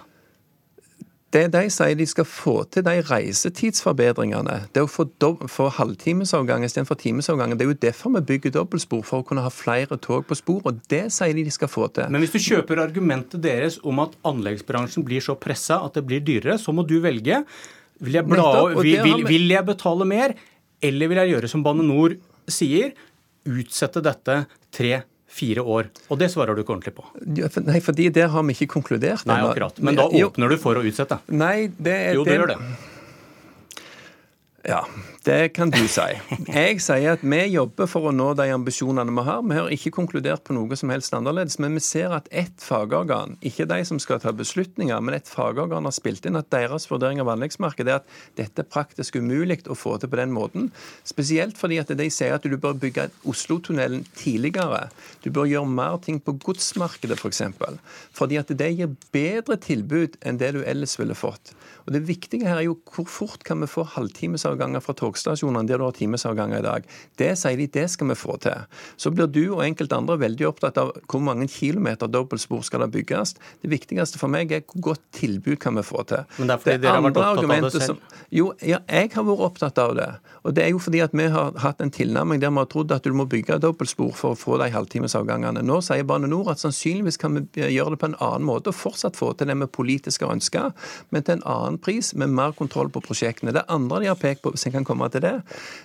Det 1.33 1.47
de 1.55 1.63
sier 1.73 1.95
de 1.97 2.05
skal 2.09 2.27
få 2.29 2.55
til, 2.69 2.85
de 2.85 2.99
reisetidsforbedringene, 3.09 4.57
det 4.77 4.83
å 4.85 4.89
få, 4.91 5.07
få 5.49 5.69
halvtimesavgang 5.79 6.67
istedenfor 6.67 6.99
timesavgang, 7.01 7.55
det 7.57 7.65
er 7.65 7.71
jo 7.71 7.79
derfor 7.87 8.13
vi 8.19 8.25
bygger 8.35 8.53
dobbeltspor, 8.59 9.01
for 9.09 9.23
å 9.23 9.27
kunne 9.31 9.45
ha 9.45 9.53
flere 9.53 9.97
tog 9.97 10.27
på 10.29 10.37
spor. 10.37 10.61
Og 10.69 10.83
det 10.93 11.07
sier 11.17 11.33
de 11.37 11.47
de 11.47 11.55
skal 11.55 11.73
få 11.73 11.89
til. 11.97 12.11
Men 12.13 12.21
hvis 12.25 12.35
du 12.37 12.41
kjøper 12.51 12.83
argumentet 12.85 13.41
deres 13.45 13.79
om 13.81 14.03
at 14.05 14.19
anleggsbransjen 14.29 15.07
blir 15.09 15.25
så 15.25 15.39
pressa 15.41 15.81
at 15.87 15.97
det 15.97 16.05
blir 16.09 16.21
dyrere, 16.27 16.59
så 16.61 16.75
må 16.77 16.85
du 16.85 16.99
velge. 17.05 17.41
Vil 18.03 18.19
jeg, 18.19 18.29
bla, 18.29 18.43
Nettopp, 18.43 18.83
vil, 18.83 19.01
vil, 19.07 19.25
vil 19.31 19.55
jeg 19.55 19.69
betale 19.73 20.09
mer, 20.09 20.37
eller 20.85 21.09
vil 21.09 21.23
jeg 21.23 21.33
gjøre 21.37 21.53
som 21.55 21.65
Bane 21.65 21.87
NOR 21.87 22.19
sier, 22.51 22.93
utsette 23.49 24.03
dette 24.05 24.43
tre-fire 25.33 25.63
år? 25.63 25.89
Og 26.09 26.19
det 26.19 26.31
svarer 26.31 26.55
du 26.55 26.63
ikke 26.63 26.75
ordentlig 26.75 26.95
på. 26.95 27.05
Nei, 27.65 27.81
fordi 27.81 28.11
der 28.13 28.29
har 28.29 28.43
vi 28.43 28.53
ikke 28.55 28.75
konkludert 28.75 29.25
Nei, 29.27 29.41
akkurat. 29.41 29.79
Men 29.81 29.97
da 29.97 30.07
åpner 30.09 30.49
du 30.49 30.59
for 30.59 30.75
å 30.77 30.83
utsette. 30.85 31.19
Nei, 31.29 31.71
det 31.79 31.93
er 31.93 32.15
Jo, 32.15 32.25
det 32.25 32.37
gjør 32.37 32.53
det. 32.53 32.59
Ja, 34.65 34.85
det 35.27 35.53
kan 35.57 35.71
du 35.71 35.81
si. 35.91 36.07
Jeg 36.49 36.81
sier 36.83 37.15
at 37.15 37.23
vi 37.23 37.41
jobber 37.53 37.89
for 37.91 38.09
å 38.09 38.13
nå 38.15 38.33
de 38.39 38.49
ambisjonene 38.55 39.13
vi 39.15 39.25
har. 39.27 39.43
Vi 39.47 39.59
har 39.59 39.75
ikke 39.75 39.93
konkludert 39.95 40.45
på 40.47 40.57
noe 40.57 40.79
som 40.79 40.91
helst 40.93 41.15
annerledes, 41.17 41.59
men 41.63 41.77
vi 41.79 41.83
ser 41.85 42.15
at 42.17 42.29
ett 42.31 42.63
fagorgan, 42.63 43.37
ikke 43.45 43.69
de 43.71 43.81
som 43.89 44.01
skal 44.03 44.23
ta 44.23 44.33
beslutninger, 44.35 44.99
men 45.05 45.19
et 45.19 45.31
fagorgan 45.31 45.87
har 45.87 45.95
spilt 45.95 46.27
inn 46.29 46.39
at 46.41 46.51
deres 46.55 46.89
vurdering 46.91 47.23
av 47.23 47.31
anleggsmarkedet 47.35 47.95
er 47.95 48.01
at 48.01 48.17
dette 48.41 48.65
er 48.65 48.71
praktisk 48.73 49.21
umulig 49.21 49.61
å 49.71 49.77
få 49.79 49.99
til 50.01 50.11
på 50.11 50.19
den 50.19 50.33
måten. 50.35 50.71
Spesielt 51.09 51.59
fordi 51.61 51.79
at 51.83 51.93
de 51.93 52.09
sier 52.11 52.35
at 52.35 52.47
du 52.47 52.57
bør 52.57 52.79
bygge 52.83 53.11
Oslotunnelen 53.29 54.07
tidligere. 54.19 54.89
Du 55.23 55.31
bør 55.35 55.51
gjøre 55.51 55.71
mer 55.71 55.99
ting 56.03 56.19
på 56.23 56.35
godsmarkedet, 56.43 57.19
f.eks. 57.19 57.23
For 57.23 57.31
eksempel. 57.33 57.79
fordi 58.13 58.39
at 58.41 58.51
det 58.59 58.71
gir 58.77 58.91
bedre 59.15 59.57
tilbud 59.61 60.19
enn 60.23 60.39
det 60.41 60.53
du 60.57 60.63
ellers 60.65 60.99
ville 60.99 61.15
fått. 61.15 61.55
Og 61.87 61.93
Det 61.93 62.07
viktige 62.07 62.47
her 62.47 62.61
er 62.61 62.69
jo 62.69 62.79
hvor 62.95 63.09
fort 63.11 63.43
kan 63.47 63.61
vi 63.63 63.71
få 63.71 63.85
halvtimesavganger 63.97 64.83
fra 64.85 64.95
togstasjonene 65.13 65.67
der 65.69 65.79
du 65.81 65.85
har 65.85 65.93
timesavganger 65.97 66.59
i 66.59 66.65
dag. 66.65 66.87
Det 67.21 67.33
sier 67.39 67.57
de, 67.61 67.67
det 67.73 67.89
skal 67.93 68.09
vi 68.09 68.15
få 68.19 68.37
til. 68.43 68.65
Så 69.01 69.13
blir 69.15 69.29
du 69.31 69.43
og 69.55 69.63
enkelte 69.65 69.97
andre 69.97 70.17
veldig 70.21 70.47
opptatt 70.49 70.79
av 70.81 70.93
hvor 71.11 71.21
mange 71.23 71.49
kilometer 71.53 72.09
dobbeltspor 72.11 72.63
skal 72.67 72.85
det 72.87 72.93
bygges. 72.97 73.35
Det 73.63 73.71
viktigste 73.73 74.19
for 74.21 74.33
meg 74.33 74.53
er 74.53 74.63
hvor 74.67 74.81
godt 74.93 75.03
tilbud 75.13 75.59
kan 75.63 75.77
vi 75.79 75.83
få 75.87 76.05
til. 76.09 76.25
Men 76.39 76.49
det 76.49 76.55
er 76.57 76.63
fordi 76.65 76.79
dere 76.83 76.97
har 76.97 77.03
vært 77.03 77.17
opptatt 77.23 77.45
av 77.45 77.63
det 77.63 77.73
selv. 77.73 77.87
som- 77.87 77.99
Jo, 78.33 78.53
ja, 78.63 78.79
jeg 78.89 79.13
har 79.13 79.25
vært 79.25 79.45
opptatt 79.49 79.79
av 79.79 79.95
det. 79.97 80.09
Og 80.45 80.55
det 80.55 80.65
er 80.65 80.71
jo 80.71 80.79
fordi 80.79 81.03
at 81.03 81.13
vi 81.13 81.29
har 81.29 81.53
hatt 81.59 81.81
en 81.81 81.91
tilnærming 81.91 82.41
der 82.41 82.51
vi 82.51 82.57
har 82.57 82.67
trodd 82.67 82.91
at 82.93 83.03
du 83.03 83.13
må 83.13 83.29
bygge 83.29 83.61
dobbeltspor 83.61 84.15
for 84.15 84.35
å 84.35 84.39
få 84.39 84.59
de 84.59 84.71
halvtimesavgangene. 84.71 85.63
Nå 85.63 85.81
sier 85.83 86.05
Bane 86.05 86.27
NOR 86.29 86.51
at 86.51 86.59
sannsynligvis 86.59 87.19
kan 87.19 87.35
vi 87.35 87.63
gjøre 87.63 87.91
det 87.91 87.99
på 88.01 88.07
en 88.11 88.17
annen 88.21 88.43
måte 88.47 88.69
og 88.73 88.75
fortsatt 88.75 89.17
få 89.17 89.37
til 89.37 89.47
det 89.47 89.57
vi 89.59 89.67
politisk 89.67 90.21
har 90.27 90.35
ønska, 90.35 90.73
men 91.11 91.23
til 91.23 91.35
en 91.37 91.43
annen 91.47 91.79
pris 91.79 92.15
med 92.15 92.31
mer 92.31 92.53
kontroll 92.53 92.89
på 92.89 93.03
prosjektene. 93.03 93.53
Det 93.53 93.65
andre 93.69 94.01
de 94.01 94.07
har 94.07 94.17
pekt 94.17 94.43
på, 94.43 94.51
hvis 94.53 94.65
jeg 94.65 94.73
kan 94.73 94.85
komme 94.85 95.02
til 95.09 95.25
det, 95.25 95.35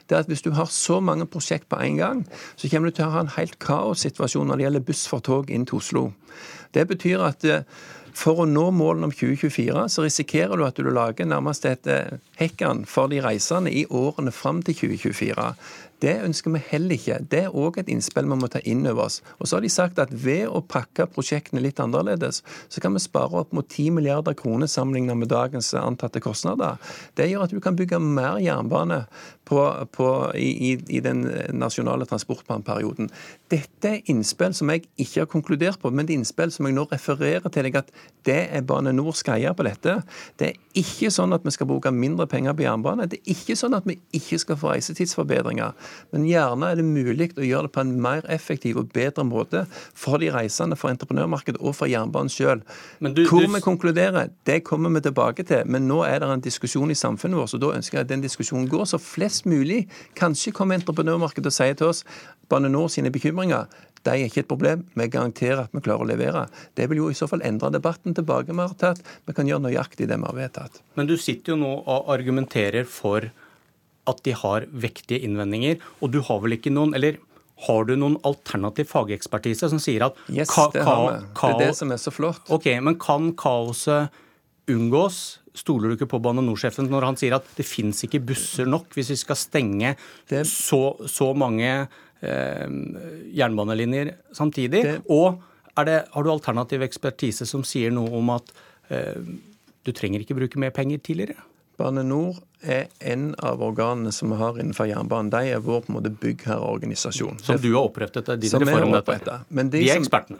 det 0.09 0.15
er 0.15 0.19
at 0.19 0.27
hvis 0.27 0.45
du 0.45 0.51
har 0.51 0.69
så 0.71 0.99
mange 0.99 1.25
prosjekt 1.25 1.69
på 1.69 1.79
en 1.81 1.97
gang, 1.97 2.23
så 2.55 2.69
kommer 2.69 2.89
du 2.89 2.95
til 2.95 3.07
å 3.07 3.13
ha 3.15 3.23
en 3.25 3.35
helt 3.37 3.57
kaossituasjon 3.59 4.47
når 4.47 4.55
det 4.55 4.67
gjelder 4.67 4.87
buss 4.89 5.07
for 5.07 5.19
tog 5.19 5.49
inn 5.49 5.65
til 5.65 5.79
Oslo. 5.81 6.11
Det 6.73 6.87
betyr 6.87 7.23
at 7.25 7.45
eh, 7.47 7.63
for 8.17 8.41
å 8.41 8.47
nå 8.49 8.69
målene 8.73 9.11
om 9.11 9.13
2024, 9.13 9.83
så 9.93 10.05
risikerer 10.05 10.57
du 10.57 10.65
at 10.65 10.79
du 10.79 10.89
lager 10.89 11.27
nærmest 11.29 11.67
et 11.69 11.87
eh, 11.91 12.17
hekkan 12.39 12.85
for 12.89 13.11
de 13.11 13.21
reisende 13.21 13.73
i 13.73 13.85
årene 13.93 14.33
fram 14.33 14.63
til 14.65 14.77
2024. 14.79 15.51
Det 16.01 16.13
ønsker 16.21 16.53
vi 16.53 16.61
heller 16.69 16.93
ikke. 16.93 17.17
Det 17.25 17.39
er 17.47 17.55
òg 17.57 17.79
et 17.81 17.87
innspill 17.89 18.27
vi 18.29 18.37
må 18.37 18.49
ta 18.53 18.61
inn 18.69 18.85
over 18.85 19.07
oss. 19.07 19.19
Og 19.41 19.49
så 19.49 19.57
har 19.57 19.65
de 19.65 19.71
sagt 19.73 20.01
at 20.01 20.13
ved 20.13 20.45
å 20.45 20.61
pakke 20.61 21.07
prosjektene 21.09 21.63
litt 21.63 21.81
annerledes, 21.81 22.43
så 22.69 22.81
kan 22.83 22.93
vi 22.93 23.01
spare 23.01 23.41
opp 23.41 23.53
mot 23.57 23.65
10 23.65 23.95
milliarder 23.97 24.37
kroner 24.37 24.69
sammenlignet 24.69 25.17
med 25.17 25.31
dagens 25.33 25.71
antatte 25.77 26.21
kostnader. 26.21 26.77
Det 27.17 27.29
gjør 27.31 27.47
at 27.47 27.55
du 27.55 27.61
kan 27.63 27.77
bygge 27.77 28.01
mer 28.03 28.37
jernbane 28.43 29.03
på, 29.47 29.61
på, 29.95 30.07
i, 30.35 30.75
i, 30.75 30.99
den 31.03 31.23
nasjonale 31.55 32.05
transportplanperioden. 32.09 33.09
Dette 33.51 33.93
er 33.93 34.11
innspill 34.11 34.55
som 34.57 34.71
jeg 34.73 34.83
ikke 34.99 35.23
har 35.23 35.29
konkludert 35.31 35.79
på, 35.81 35.91
men 35.91 36.07
det 36.07 36.15
er 36.15 36.21
innspill 36.21 36.51
som 36.51 36.67
jeg 36.67 36.75
nå 36.75 36.87
refererer 36.91 37.47
til 37.47 37.67
deg 37.67 37.79
at 37.79 37.91
det 38.27 38.39
er 38.51 38.65
Bane 38.67 38.91
NOR 38.95 39.15
skal 39.15 39.39
eie 39.39 39.53
på 39.55 39.63
dette. 39.63 40.01
Det 40.39 40.49
er 40.49 40.81
ikke 40.81 41.11
sånn 41.13 41.35
at 41.35 41.45
vi 41.47 41.53
skal 41.55 41.69
bruke 41.69 41.93
mindre 41.95 42.27
penger 42.29 42.57
på 42.57 42.65
jernbane. 42.65 43.07
Det 43.07 43.21
er 43.21 43.31
ikke 43.37 43.55
sånn 43.59 43.77
at 43.77 43.87
vi 43.87 43.95
ikke 44.17 44.39
skal 44.43 44.59
få 44.59 44.73
reisetidsforbedringer. 44.73 45.75
Men 46.11 46.27
gjerne 46.27 46.73
er 46.73 46.81
det 46.81 46.87
mulig 46.87 47.29
å 47.37 47.45
gjøre 47.45 47.69
det 47.69 47.73
på 47.77 47.85
en 47.85 47.95
mer 48.03 48.27
effektiv 48.33 48.81
og 48.81 48.91
bedre 48.95 49.23
måte 49.27 49.63
for 49.71 50.19
de 50.21 50.33
reisende, 50.33 50.75
for 50.79 50.91
entreprenørmarkedet 50.91 51.61
og 51.61 51.77
for 51.77 51.91
jernbanen 51.91 52.33
sjøl. 52.33 52.65
Hvor 52.99 53.15
du- 53.15 53.55
vi 53.55 53.63
konkluderer, 53.63 54.29
det 54.45 54.63
kommer 54.63 54.89
vi 54.89 55.01
tilbake 55.07 55.47
til. 55.47 55.63
Men 55.65 55.87
nå 55.87 56.03
er 56.03 56.19
det 56.19 56.29
en 56.29 56.41
diskusjon 56.41 56.91
i 56.91 56.99
samfunnet 56.99 57.37
vårt, 57.37 57.49
så 57.49 57.59
da 57.59 57.71
ønsker 57.77 57.97
jeg 57.97 58.01
at 58.01 58.09
den 58.09 58.21
diskusjonen 58.21 58.67
går, 58.69 58.85
så 58.85 58.99
flest 58.99 59.36
mulig 59.45 59.87
kanskje 60.15 60.53
kommer 60.53 60.75
entreprenørmarkedet 60.79 61.51
og 61.51 61.53
sier 61.53 61.75
til 61.77 61.87
oss 61.91 62.03
Bane 62.49 62.69
NOR 62.71 62.87
sine 62.89 63.11
bekymringer. 63.11 63.67
De 64.03 64.09
er 64.13 64.25
ikke 64.29 64.39
et 64.45 64.47
problem. 64.47 64.85
Vi 64.95 65.07
garanterer 65.11 65.65
at 65.65 65.73
vi 65.75 65.81
klarer 65.83 66.05
å 66.05 66.07
levere. 66.07 66.45
Det 66.79 66.85
vil 66.89 66.97
jo 67.01 67.09
i 67.11 67.17
så 67.17 67.27
fall 67.27 67.41
endre 67.43 67.69
debatten 67.75 68.13
tilbake 68.15 68.53
vi 68.55 68.61
har 68.63 68.73
tatt. 68.79 69.01
Vi 69.27 69.33
kan 69.35 69.45
gjøre 69.49 69.65
nøyaktig 69.67 70.07
det 70.07 70.15
vi 70.17 70.23
har 70.29 70.37
vedtatt. 70.37 70.79
Men 70.95 71.07
du 71.09 71.17
sitter 71.19 71.51
jo 71.53 71.57
nå 71.59 71.73
og 71.83 72.07
argumenterer 72.13 72.87
for 72.87 73.27
at 74.07 74.21
de 74.23 74.31
har 74.31 74.63
vektige 74.71 75.19
innvendinger, 75.27 75.81
og 75.99 76.11
du 76.13 76.21
har 76.23 76.39
vel 76.39 76.55
ikke 76.55 76.71
noen 76.71 76.95
eller 76.95 77.17
har 77.67 77.83
du 77.89 77.95
noen 77.97 78.15
alternativ 78.23 78.87
fagekspertise 78.93 79.67
som 79.67 79.79
sier 79.81 80.05
at 80.05 80.15
Yes, 80.31 80.47
ka- 80.53 80.69
det 80.71 80.83
har 80.87 81.03
vi. 81.09 81.25
Det 81.33 81.49
er 81.49 81.59
det 81.65 81.75
som 81.75 81.91
er 81.91 81.97
så 81.99 82.13
flott. 82.15 82.39
Ok, 82.53 82.69
men 82.79 82.95
kan 83.01 83.33
kaoset 83.35 84.07
unngås? 84.69 85.39
Stoler 85.57 85.89
du 85.89 85.95
ikke 85.97 86.09
på 86.11 86.19
Bane 86.21 86.43
NOR-sjefen 86.45 86.87
når 86.91 87.07
han 87.09 87.15
sier 87.17 87.33
at 87.39 87.47
det 87.57 87.65
fins 87.65 88.03
ikke 88.05 88.19
busser 88.29 88.67
nok 88.69 88.93
hvis 88.93 89.09
vi 89.09 89.17
skal 89.17 89.35
stenge 89.41 89.95
Det- 90.29 90.45
så, 90.45 90.95
så 91.09 91.31
mange 91.35 91.87
eh, 92.21 92.67
jernbanelinjer 93.33 94.13
samtidig? 94.37 94.83
Det- 94.83 95.01
Og 95.09 95.41
er 95.77 95.85
det, 95.85 95.97
har 96.13 96.23
du 96.23 96.31
alternativ 96.31 96.81
ekspertise 96.81 97.45
som 97.45 97.63
sier 97.63 97.91
noe 97.91 98.09
om 98.17 98.29
at 98.33 98.51
eh, 98.89 99.17
du 99.85 99.91
trenger 99.93 100.19
ikke 100.23 100.35
bruke 100.37 100.57
mer 100.59 100.71
penger 100.71 100.97
tidligere? 100.99 101.35
Bane 101.77 102.01
NOR 102.03 102.39
er 102.65 102.87
en 103.05 103.35
av 103.45 103.61
organene 103.61 104.11
som 104.11 104.31
vi 104.33 104.37
har 104.39 104.55
innenfor 104.57 104.87
jernbanen. 104.89 105.29
De 105.29 105.43
er 105.53 105.59
vår 105.61 105.83
på 105.85 105.91
en 105.93 105.97
måte 105.99 106.09
byggherreorganisasjon. 106.09 107.37
Som 107.45 107.59
du 107.61 107.69
har 107.75 107.83
opprettet 107.85 108.25
Dine 108.41 108.49
Som 108.49 108.65
vi 108.65 108.73
har 108.73 108.81
opprettet. 108.89 109.45
Men 109.53 109.69
de 109.69 109.79
De 109.83 109.89
er 109.89 109.93
som- 109.93 110.03
ekspertene. 110.03 110.39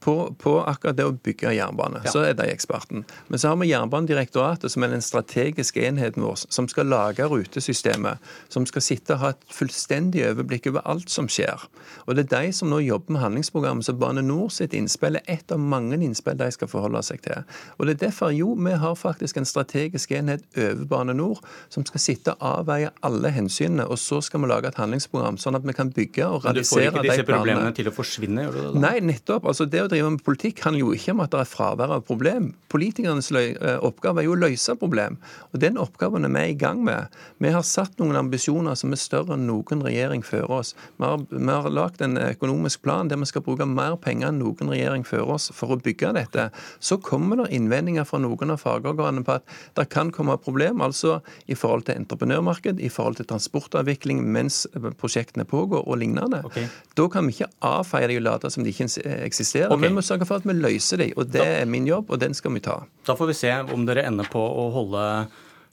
På, 0.00 0.34
på, 0.38 0.52
akkurat 0.62 0.96
det 0.96 1.04
å 1.08 1.12
bygge 1.12 1.50
jernbane. 1.56 2.02
Ja. 2.04 2.12
Så 2.12 2.22
er 2.22 2.36
de 2.38 2.46
eksperten. 2.52 3.02
Men 3.28 3.40
så 3.40 3.50
har 3.50 3.58
vi 3.58 3.70
Jernbanedirektoratet, 3.72 4.70
som 4.70 4.84
er 4.86 4.92
den 4.92 5.02
strategiske 5.02 5.82
enheten 5.82 6.22
vår, 6.22 6.44
som 6.54 6.68
skal 6.70 6.86
lage 6.86 7.26
rutesystemet. 7.26 8.22
Som 8.52 8.66
skal 8.68 8.84
sitte 8.84 9.16
og 9.16 9.22
ha 9.24 9.32
et 9.34 9.42
fullstendig 9.52 10.22
overblikk 10.28 10.68
over 10.70 10.86
alt 10.88 11.10
som 11.10 11.26
skjer. 11.30 11.66
Og 12.06 12.14
det 12.14 12.28
er 12.28 12.46
de 12.46 12.52
som 12.54 12.70
nå 12.70 12.78
jobber 12.84 13.16
med 13.16 13.24
handlingsprogrammet. 13.24 13.88
Så 13.88 13.96
Bane 13.98 14.22
Nor 14.22 14.52
sitt 14.54 14.76
innspill 14.76 15.18
er 15.18 15.26
ett 15.26 15.52
av 15.52 15.58
mange 15.58 15.98
innspill 15.98 16.38
de 16.38 16.50
skal 16.54 16.70
forholde 16.70 17.02
seg 17.06 17.24
til. 17.26 17.42
Og 17.78 17.88
det 17.88 17.96
er 17.96 18.02
derfor, 18.06 18.30
jo, 18.34 18.52
vi 18.54 18.76
har 18.78 18.94
faktisk 18.98 19.40
en 19.40 19.48
strategisk 19.48 20.14
enhet 20.14 20.46
over 20.54 20.86
Bane 20.94 21.16
Nor 21.18 21.42
som 21.74 21.86
skal 21.88 22.04
sitte 22.04 22.36
og 22.38 22.62
avveie 22.62 22.92
alle 23.06 23.34
hensynene. 23.34 23.88
Og 23.90 23.98
så 23.98 24.22
skal 24.24 24.44
vi 24.44 24.52
lage 24.52 24.70
et 24.70 24.78
handlingsprogram, 24.78 25.40
sånn 25.42 25.58
at 25.58 25.66
vi 25.66 25.74
kan 25.74 25.90
bygge 25.94 26.30
og 26.30 26.46
realisere 26.46 26.92
de 26.94 27.02
planene. 27.02 27.02
Men 27.02 27.02
du 27.02 27.02
får 27.02 27.02
ikke 27.02 27.10
disse 27.10 27.28
problemene 27.32 27.76
til 27.80 27.90
å 27.90 27.96
forsvinne, 27.98 28.46
gjør 28.46 28.56
du 28.56 28.60
det 28.60 28.70
da? 28.70 28.84
Nei, 28.86 28.94
nettopp. 29.10 29.48
Altså, 29.50 29.66
det 29.68 29.84
å 29.84 29.88
drive 29.98 30.14
med 30.14 30.24
politikk 30.24 30.62
handler 30.62 30.84
jo 30.84 30.94
ikke 30.94 31.14
om 31.14 31.22
at 31.24 31.32
det 31.32 31.40
er 31.42 31.48
fravær 31.50 31.92
av 31.96 32.04
problem. 32.06 32.52
Politikernes 32.70 33.30
eh, 33.34 33.78
oppgave 33.84 34.22
er 34.22 34.28
jo 34.28 34.34
å 34.36 34.38
løse 34.38 34.74
problem. 34.78 35.18
Og 35.52 35.60
Den 35.62 35.78
oppgaven 35.80 36.26
er 36.26 36.32
vi 36.34 36.52
i 36.52 36.58
gang 36.58 36.82
med. 36.86 37.14
Vi 37.42 37.50
har 37.54 37.64
satt 37.66 37.98
noen 37.98 38.18
ambisjoner 38.18 38.76
som 38.78 38.92
er 38.94 39.00
større 39.00 39.34
enn 39.34 39.46
noen 39.48 39.82
regjering 39.84 40.22
før 40.26 40.50
oss. 40.60 40.74
Vi 40.98 41.06
har, 41.06 41.24
vi 41.30 41.48
har 41.48 41.70
lagt 41.72 42.02
en 42.04 42.18
økonomisk 42.20 42.84
plan 42.84 43.10
der 43.10 43.18
vi 43.18 43.28
skal 43.30 43.44
bruke 43.46 43.66
mer 43.66 43.96
penger 44.00 44.30
enn 44.30 44.40
noen 44.42 44.72
regjering 44.72 45.06
før 45.08 45.34
oss 45.36 45.48
for 45.54 45.74
å 45.74 45.80
bygge 45.82 46.12
dette. 46.18 46.48
Så 46.80 47.00
kommer 47.02 47.42
det 47.42 47.50
innvendinger 47.56 48.06
fra 48.08 48.20
noen 48.22 48.54
av 48.54 48.62
fagorganene 48.62 49.26
på 49.26 49.38
at 49.38 49.56
det 49.78 49.88
kan 49.92 50.12
komme 50.14 50.38
problem, 50.42 50.82
altså 50.84 51.18
i 51.50 51.56
forhold 51.58 51.88
til 51.88 51.98
entreprenørmarked, 51.98 52.80
i 52.80 52.92
forhold 52.92 53.18
til 53.18 53.28
transportavvikling 53.30 54.22
mens 54.28 54.64
prosjektene 55.00 55.46
pågår 55.48 55.86
og 55.86 56.00
lignende. 56.00 56.42
Okay. 56.46 56.68
Da 56.98 57.08
kan 57.10 57.26
vi 57.26 57.36
ikke 57.36 57.50
avfeie 57.64 58.10
det 58.10 58.20
og 58.20 58.26
late 58.28 58.52
som 58.52 58.66
de 58.66 58.74
ikke 58.74 58.88
eksisterer. 59.24 59.72
Okay. 59.78 59.86
Vi 59.88 59.94
må 59.94 60.02
sørge 60.02 60.26
for 60.26 60.42
at 60.42 60.46
vi 60.48 60.56
løser 60.58 60.98
dem, 60.98 61.12
og 61.14 61.30
det 61.30 61.44
er 61.44 61.68
min 61.70 61.86
jobb, 61.86 62.10
og 62.10 62.18
den 62.20 62.34
skal 62.34 62.52
vi 62.56 62.62
ta. 62.64 62.80
Da 63.06 63.14
får 63.18 63.30
vi 63.30 63.36
se 63.38 63.52
om 63.74 63.86
dere 63.86 64.02
ender 64.08 64.26
på 64.30 64.42
å 64.42 64.68
holde 64.74 65.04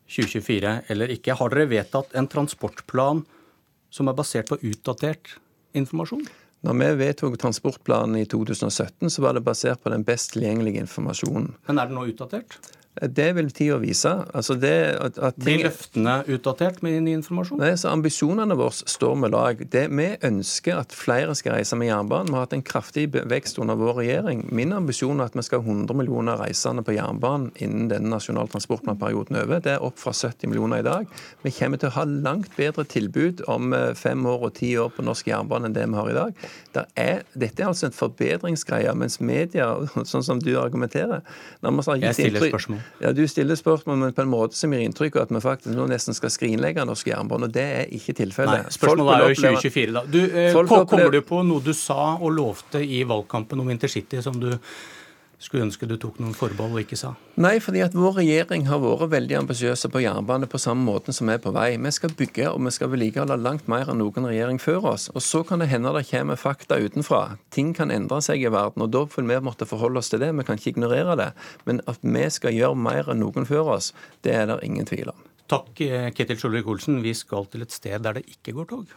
2024 0.05 0.75
eller 0.93 1.13
ikke. 1.15 1.37
Har 1.39 1.53
dere 1.53 1.71
vedtatt 1.71 2.13
en 2.17 2.29
transportplan 2.29 3.23
som 3.93 4.11
er 4.11 4.17
basert 4.17 4.51
på 4.51 4.59
utdatert 4.61 5.35
informasjon? 5.75 6.25
Når 6.65 6.77
vi 6.79 6.87
vedtok 7.01 7.35
transportplanen 7.41 8.17
i 8.21 8.25
2017, 8.29 9.09
så 9.09 9.21
var 9.21 9.37
det 9.37 9.43
basert 9.45 9.83
på 9.83 9.91
den 9.93 10.05
best 10.05 10.33
tilgjengelige 10.33 10.81
informasjonen. 10.85 11.51
Men 11.67 11.81
er 11.81 11.89
den 11.89 11.97
nå 11.99 12.07
utdatert? 12.09 12.57
Det 13.01 13.27
vil 13.35 13.49
tida 13.51 13.75
vise. 13.81 14.11
Altså 14.33 14.55
det, 14.55 14.71
at, 15.03 15.17
at 15.19 15.35
ting... 15.35 15.59
Blir 15.59 15.65
løftene 15.67 16.13
utdatert 16.31 16.81
med 16.85 17.01
ny 17.03 17.17
informasjon? 17.17 17.59
Nei, 17.59 17.73
så 17.79 17.91
Ambisjonene 17.91 18.55
våre 18.55 18.87
står 18.87 19.17
med 19.19 19.33
lag. 19.35 19.59
Det, 19.71 19.83
vi 19.91 20.07
ønsker 20.23 20.79
at 20.79 20.95
flere 20.95 21.35
skal 21.35 21.57
reise 21.57 21.75
med 21.79 21.89
jernbanen. 21.89 22.31
Vi 22.31 22.37
har 22.39 22.45
hatt 22.47 22.55
en 22.55 22.63
kraftig 22.65 23.09
vekst 23.11 23.59
under 23.59 23.75
vår 23.79 23.99
regjering. 23.99 24.45
Min 24.55 24.71
ambisjon 24.75 25.19
er 25.19 25.27
at 25.27 25.35
vi 25.35 25.43
skal 25.43 25.59
ha 25.59 25.75
100 25.75 25.97
millioner 25.99 26.39
reisende 26.39 26.85
på 26.87 26.95
jernbanen 26.95 27.49
innen 27.59 27.89
denne 27.91 28.13
nasjonale 28.13 28.51
transportplanperioden 28.53 29.41
over. 29.43 29.59
Det 29.65 29.75
er 29.75 29.83
opp 29.83 29.99
fra 29.99 30.15
70 30.15 30.53
millioner 30.53 30.79
i 30.79 30.87
dag. 30.87 31.11
Vi 31.43 31.53
kommer 31.59 31.81
til 31.81 31.91
å 31.91 31.97
ha 31.97 32.07
langt 32.07 32.55
bedre 32.55 32.87
tilbud 32.87 33.43
om 33.51 33.75
eh, 33.75 33.91
fem 33.99 34.23
år 34.31 34.47
og 34.47 34.55
ti 34.61 34.71
år 34.79 34.95
på 34.95 35.03
norsk 35.03 35.33
jernbane 35.33 35.67
enn 35.67 35.75
det 35.75 35.83
vi 35.89 35.99
har 35.99 36.13
i 36.13 36.17
dag. 36.21 36.47
Er, 36.95 37.23
dette 37.35 37.63
er 37.63 37.71
altså 37.71 37.89
en 37.89 37.95
forbedringsgreie, 37.95 38.95
mens 38.95 39.19
media, 39.19 39.67
sånn 40.11 40.23
som 40.23 40.39
du 40.39 40.53
argumenterer 40.61 41.23
Jeg 41.59 42.17
stiller 42.17 42.51
spørsmål. 42.51 42.84
Ja, 43.01 43.11
Du 43.11 43.27
stiller 43.27 43.55
spørsmål, 43.55 43.97
men 43.97 44.13
på 44.13 44.21
en 44.23 44.31
måte 44.31 44.55
som 44.55 44.73
gir 44.73 44.85
inntrykk 44.85 45.17
av 45.19 45.27
at 45.27 45.33
vi 45.35 45.41
faktisk 45.43 45.75
nå 45.75 45.87
nesten 45.91 46.15
skal 46.15 46.31
skrinlegge 46.31 46.85
norsk 46.87 47.07
jernbane. 47.11 47.49
og 47.49 47.53
Det 47.53 47.65
er 47.81 47.85
ikke 47.91 48.15
tilfellet. 48.21 48.71
Spørsmålet 48.73 49.15
er 49.15 49.29
jo 49.29 49.39
2024, 49.41 49.93
da. 49.93 50.03
Du, 50.07 50.21
eh, 50.23 50.53
kommer 50.85 51.11
du 51.11 51.21
på 51.21 51.43
noe 51.45 51.61
du 51.61 51.73
sa 51.73 52.15
og 52.15 52.31
lovte 52.31 52.83
i 52.83 53.03
valgkampen 53.03 53.59
om 53.59 53.69
intercity 53.69 54.21
som 54.21 54.39
du 54.39 54.53
skulle 55.41 55.65
ønske 55.65 55.87
du 55.89 55.95
tok 55.99 56.17
noen 56.21 56.35
forbehold 56.35 56.77
og 56.77 56.83
ikke 56.83 56.97
sa? 56.99 57.13
Nei, 57.41 57.57
fordi 57.63 57.81
at 57.85 57.95
vår 57.97 58.19
regjering 58.21 58.67
har 58.69 58.81
vært 58.83 59.11
veldig 59.11 59.37
ambisiøse 59.41 59.89
på 59.91 60.01
jernbane 60.03 60.47
på 60.51 60.61
samme 60.61 60.85
måte 60.87 61.13
som 61.15 61.29
vi 61.29 61.35
er 61.35 61.43
på 61.43 61.53
vei. 61.55 61.75
Vi 61.81 61.91
skal 61.95 62.15
bygge 62.17 62.47
og 62.51 62.61
vi 62.65 62.73
skal 62.75 62.91
vedlikeholde 62.93 63.37
langt 63.41 63.69
mer 63.71 63.91
enn 63.91 64.01
noen 64.01 64.29
regjering 64.29 64.61
før 64.63 64.91
oss. 64.95 65.09
Og 65.13 65.23
så 65.25 65.43
kan 65.47 65.63
det 65.63 65.69
hende 65.73 65.93
det 65.95 66.05
kommer 66.09 66.39
fakta 66.39 66.79
utenfra. 66.81 67.37
Ting 67.55 67.73
kan 67.77 67.93
endre 67.93 68.21
seg 68.25 68.43
i 68.43 68.51
verden, 68.51 68.85
og 68.85 68.91
da 68.95 69.05
vil 69.15 69.29
vi 69.29 69.39
måtte 69.43 69.69
forholde 69.69 70.01
oss 70.01 70.11
til 70.13 70.23
det. 70.23 70.33
Vi 70.39 70.47
kan 70.47 70.59
ikke 70.59 70.75
ignorere 70.75 71.19
det. 71.19 71.31
Men 71.67 71.83
at 71.91 72.03
vi 72.03 72.27
skal 72.33 72.55
gjøre 72.55 72.79
mer 72.87 73.11
enn 73.11 73.23
noen 73.23 73.47
før 73.49 73.75
oss, 73.77 73.93
det 74.25 74.35
er 74.35 74.49
det 74.51 74.61
ingen 74.65 74.87
tvil 74.87 75.11
om. 75.13 75.25
Takk, 75.51 75.81
eh, 75.85 76.11
Ketil 76.15 76.39
Solvik-Olsen. 76.41 77.03
Vi 77.05 77.13
skal 77.13 77.45
til 77.51 77.61
et 77.61 77.73
sted 77.75 78.01
der 78.01 78.17
det 78.17 78.25
ikke 78.25 78.55
går 78.57 78.71
tog. 78.71 78.95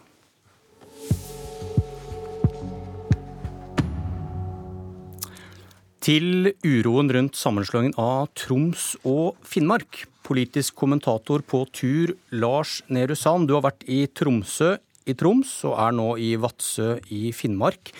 Til 6.08 6.54
uroen 6.64 7.10
rundt 7.12 7.36
sammenslåingen 7.36 7.92
av 8.00 8.30
Troms 8.32 8.94
og 9.04 9.36
Finnmark. 9.44 10.06
Politisk 10.24 10.78
kommentator 10.80 11.42
på 11.44 11.66
tur, 11.68 12.14
Lars 12.32 12.78
Nehru 12.88 13.12
Sand, 13.12 13.44
du 13.44 13.52
har 13.58 13.66
vært 13.66 13.84
i 13.84 14.06
Tromsø 14.08 14.70
i 15.04 15.16
Troms 15.20 15.50
og 15.68 15.74
er 15.76 15.92
nå 15.98 16.06
i 16.16 16.30
Vadsø 16.40 16.94
i 17.12 17.26
Finnmark. 17.36 17.92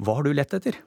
Hva 0.00 0.16
har 0.16 0.24
du 0.24 0.32
lett 0.32 0.56
etter? 0.56 0.80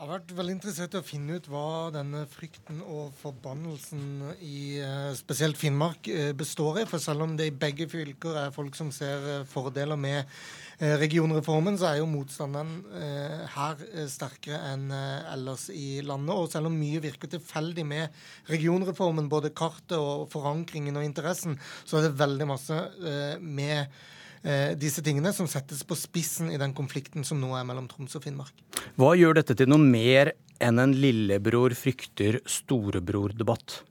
Jeg 0.00 0.06
har 0.06 0.14
vært 0.14 0.32
veldig 0.32 0.54
interessert 0.54 0.94
i 0.96 1.00
å 1.02 1.04
finne 1.04 1.36
ut 1.36 1.48
hva 1.52 1.90
denne 1.92 2.22
frykten 2.32 2.78
og 2.80 3.10
forbannelsen 3.20 4.30
i 4.40 4.78
eh, 4.80 5.10
spesielt 5.18 5.60
Finnmark 5.60 6.08
eh, 6.08 6.30
består 6.32 6.80
i. 6.80 6.86
For 6.88 7.04
selv 7.04 7.26
om 7.26 7.34
det 7.36 7.50
i 7.50 7.58
begge 7.66 7.84
fylker 7.84 8.46
er 8.46 8.54
folk 8.54 8.80
som 8.80 8.88
ser 8.96 9.28
eh, 9.28 9.44
fordeler 9.44 10.00
med 10.00 10.24
regionreformen, 10.80 11.76
så 11.76 11.90
er 11.90 11.98
jo 12.00 12.08
motstanden 12.08 12.70
eh, 12.96 13.42
her 13.54 13.82
eh, 13.90 14.06
sterkere 14.08 14.60
enn 14.72 14.86
ellers 14.92 15.68
i 15.74 16.00
landet. 16.06 16.32
Og 16.36 16.48
selv 16.52 16.70
om 16.70 16.78
mye 16.78 17.02
virker 17.04 17.30
tilfeldig 17.34 17.84
med 17.88 18.22
regionreformen, 18.48 19.28
både 19.32 19.52
kartet 19.56 19.98
og 19.98 20.30
forankringen 20.32 20.96
og 20.96 21.04
interessen, 21.04 21.58
så 21.84 21.98
er 21.98 22.08
det 22.08 22.16
veldig 22.20 22.48
masse 22.48 22.80
med 23.40 24.00
disse 24.80 25.02
tingene 25.04 25.34
som 25.36 25.44
settes 25.50 25.82
på 25.84 25.92
spissen 26.00 26.48
i 26.48 26.56
den 26.56 26.72
konflikten 26.72 27.26
som 27.28 27.36
nå 27.42 27.50
er 27.58 27.66
mellom 27.68 27.90
Troms 27.90 28.16
og 28.16 28.24
Finnmark. 28.24 28.62
Hva 28.96 29.10
gjør 29.18 29.36
dette 29.36 29.52
til 29.58 29.68
noe 29.68 29.84
mer 29.84 30.32
enn 30.64 30.80
en 30.80 30.94
lillebror 30.96 31.76
frykter 31.76 32.40
storebror-debatt? 32.48 33.82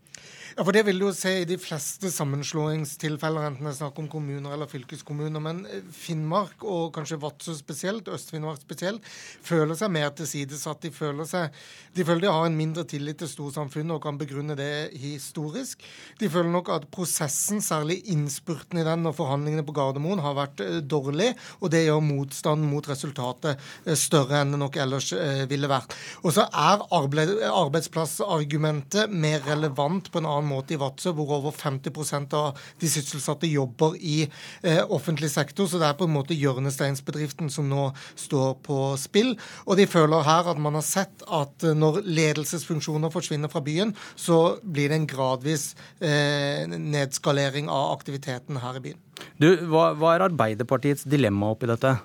Ja, 0.59 0.65
for 0.67 0.75
Det 0.75 0.81
vil 0.83 0.97
du 0.99 1.05
jo 1.05 1.13
se 1.15 1.31
i 1.39 1.45
de 1.47 1.55
fleste 1.55 2.09
sammenslåingstilfeller, 2.11 3.45
enten 3.47 3.63
det 3.63 3.69
er 3.71 3.77
snakk 3.77 3.95
om 4.01 4.09
kommuner 4.11 4.51
eller 4.51 4.67
fylkeskommuner. 4.67 5.39
Men 5.39 5.61
eh, 5.63 5.85
Finnmark, 5.95 6.59
og 6.67 6.91
kanskje 6.97 7.15
Vadsø 7.21 7.53
spesielt, 7.55 8.09
Øst-Finnmark 8.11 8.59
spesielt, 8.59 8.99
føler 9.07 9.79
seg 9.79 9.87
mer 9.95 10.11
tilsidesatt. 10.11 10.83
De 10.83 10.91
føler 10.91 11.23
seg, 11.29 11.55
de 11.95 12.03
føler 12.03 12.25
de 12.25 12.33
har 12.35 12.43
en 12.49 12.59
mindre 12.59 12.83
tillit 12.83 13.15
til 13.23 13.31
storsamfunnet 13.31 13.95
og 13.95 14.03
kan 14.03 14.19
begrunne 14.19 14.51
det 14.59 14.91
historisk. 14.99 15.79
De 16.19 16.27
føler 16.27 16.51
nok 16.51 16.67
at 16.75 16.91
prosessen, 16.91 17.63
særlig 17.63 18.03
innspurten 18.11 18.83
i 18.83 18.85
den 18.89 19.07
og 19.07 19.15
forhandlingene 19.21 19.63
på 19.63 19.71
Gardermoen, 19.79 20.19
har 20.27 20.35
vært 20.41 20.59
uh, 20.59 20.83
dårlig, 20.83 21.39
og 21.63 21.71
det 21.71 21.85
gjør 21.85 22.03
motstanden 22.03 22.67
mot 22.67 22.83
resultatet 22.91 23.55
uh, 23.87 23.95
større 23.95 24.43
enn 24.43 24.51
det 24.57 24.63
nok 24.65 24.75
ellers 24.83 25.15
ville 25.47 25.71
vært. 25.71 25.95
Og 26.27 26.35
så 26.35 26.43
er 26.51 26.83
arbeidsplassargumentet 26.91 29.07
mer 29.07 29.39
relevant 29.47 30.11
på 30.11 30.19
en 30.19 30.27
annen 30.27 30.48
måte 30.49 30.75
i 30.75 30.79
Vadsø, 30.81 31.13
hvor 31.15 31.31
over 31.37 31.55
50% 31.55 32.35
av 32.37 32.59
de 32.81 32.89
sysselsatte 32.91 33.49
jobber 33.49 33.95
i 33.99 34.21
eh, 34.25 34.81
offentlig 34.89 35.31
sektor. 35.33 35.69
Så 35.69 35.81
det 35.81 35.89
er 35.89 35.97
på 35.99 36.07
en 36.09 36.15
måte 36.15 36.37
hjørnesteinsbedriften 36.37 37.51
som 37.53 37.69
nå 37.69 37.89
står 38.19 38.57
på 38.65 38.79
spill. 39.01 39.35
Og 39.65 39.79
de 39.79 39.87
føler 39.89 40.25
her 40.27 40.51
at 40.51 40.61
man 40.61 40.77
har 40.79 40.85
sett 40.85 41.25
at 41.25 41.67
eh, 41.67 41.77
når 41.77 42.01
ledelsesfunksjoner 42.07 43.13
forsvinner 43.13 43.51
fra 43.51 43.63
byen, 43.65 43.95
så 44.15 44.59
blir 44.63 44.91
det 44.91 45.01
en 45.01 45.09
gradvis 45.09 45.71
eh, 46.01 46.65
nedskalering 46.69 47.69
av 47.71 47.93
aktiviteten 47.97 48.61
her 48.63 48.79
i 48.79 48.85
byen. 48.89 49.01
Du, 49.39 49.49
hva, 49.71 49.91
hva 49.99 50.15
er 50.15 50.29
Arbeiderpartiets 50.29 51.05
dilemma 51.09 51.51
oppi 51.53 51.67
dette? 51.69 51.97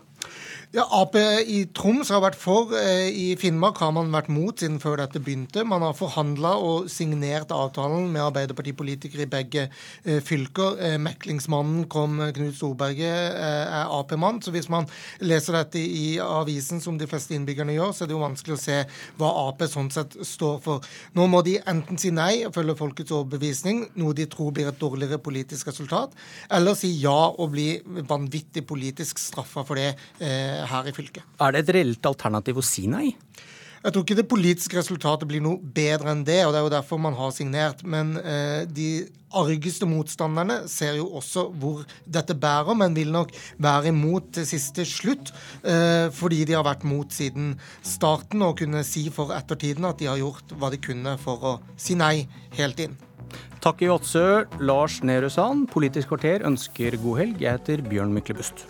Ja, 0.75 0.83
Ap 0.91 1.15
i 1.15 1.61
Troms 1.71 2.09
har 2.11 2.19
vært 2.25 2.35
for. 2.35 2.73
Eh, 2.75 3.07
I 3.07 3.27
Finnmark 3.39 3.79
har 3.79 3.93
man 3.95 4.09
vært 4.11 4.27
mot 4.35 4.59
siden 4.59 4.81
før 4.83 4.97
dette 4.99 5.21
begynte. 5.23 5.63
Man 5.63 5.85
har 5.87 5.93
forhandla 5.95 6.57
og 6.59 6.89
signert 6.91 7.53
avtalen 7.55 8.09
med 8.11 8.25
Arbeiderpartipolitikere 8.25 9.23
i 9.23 9.31
begge 9.31 9.69
eh, 9.69 10.19
fylker. 10.19 10.75
Eh, 10.83 10.97
meklingsmannen 10.99 11.85
kom, 11.87 12.17
Knut 12.35 12.57
Storberget, 12.59 13.37
er 13.39 13.87
Ap-mann. 13.87 14.41
Så 14.43 14.51
hvis 14.51 14.67
man 14.67 14.89
leser 15.23 15.61
dette 15.61 15.79
i 15.79 16.17
avisen, 16.19 16.83
som 16.83 16.99
de 16.99 17.07
fleste 17.07 17.39
innbyggerne 17.39 17.79
gjør, 17.79 17.95
så 17.95 18.03
er 18.03 18.11
det 18.11 18.19
jo 18.19 18.25
vanskelig 18.25 18.59
å 18.59 18.65
se 18.65 18.81
hva 19.23 19.31
Ap 19.45 19.63
sånn 19.71 19.93
sett 19.95 20.19
står 20.27 20.59
for. 20.67 20.91
Nå 21.15 21.29
må 21.31 21.45
de 21.47 21.55
enten 21.71 22.03
si 22.03 22.11
nei 22.11 22.43
og 22.49 22.57
følge 22.59 22.75
folkets 22.83 23.15
overbevisning, 23.15 23.85
noe 24.03 24.19
de 24.19 24.27
tror 24.27 24.51
blir 24.59 24.73
et 24.73 24.83
dårligere 24.83 25.23
politisk 25.23 25.71
resultat, 25.71 26.19
eller 26.51 26.75
si 26.75 26.91
ja 26.99 27.31
og 27.31 27.55
bli 27.55 27.69
vanvittig 28.11 28.67
politisk 28.67 29.23
straffa 29.23 29.63
for 29.63 29.79
det 29.79 29.93
her 30.71 30.89
i 30.91 30.95
fylket. 30.97 31.27
Er 31.41 31.55
det 31.55 31.65
et 31.65 31.75
reelt 31.79 32.09
alternativ 32.11 32.61
å 32.61 32.65
si 32.65 32.87
nei? 32.91 33.13
Jeg 33.85 33.93
tror 33.93 34.05
ikke 34.07 34.17
det 34.17 34.31
politiske 34.31 34.79
resultatet 34.79 35.29
blir 35.29 35.43
noe 35.45 35.61
bedre 35.61 36.09
enn 36.15 36.23
det, 36.25 36.39
og 36.47 36.55
det 36.55 36.61
er 36.63 36.65
jo 36.65 36.73
derfor 36.73 37.01
man 37.05 37.17
har 37.19 37.35
signert. 37.37 37.83
Men 37.85 38.15
eh, 38.17 38.63
de 38.65 39.05
argeste 39.37 39.85
motstanderne 39.85 40.63
ser 40.73 40.97
jo 40.97 41.11
også 41.19 41.51
hvor 41.61 41.83
dette 42.09 42.33
bærer, 42.33 42.73
men 42.81 42.97
vil 42.97 43.13
nok 43.13 43.35
være 43.61 43.93
imot 43.93 44.31
til 44.39 44.49
siste 44.49 44.87
slutt. 44.89 45.35
Eh, 45.61 46.09
fordi 46.17 46.47
de 46.49 46.57
har 46.57 46.65
vært 46.65 46.89
mot 46.89 47.13
siden 47.13 47.59
starten 47.85 48.47
og 48.47 48.57
kunne 48.63 48.81
si 48.89 49.11
for 49.13 49.37
ettertiden 49.37 49.85
at 49.91 50.01
de 50.01 50.09
har 50.09 50.23
gjort 50.23 50.57
hva 50.57 50.73
de 50.73 50.81
kunne 50.81 51.19
for 51.21 51.45
å 51.45 51.55
si 51.77 51.99
nei 52.01 52.25
helt 52.57 52.81
inn. 52.81 52.97
Takk 53.61 53.85
i 53.85 53.93
Vadsø, 53.93 54.27
Lars 54.65 55.03
Nehru 55.05 55.29
Sand. 55.29 55.69
Politisk 55.77 56.15
kvarter 56.15 56.49
ønsker 56.49 56.97
god 57.05 57.21
helg. 57.21 57.41
Jeg 57.45 57.59
heter 57.59 57.85
Bjørn 57.85 58.17
Myklebust. 58.17 58.65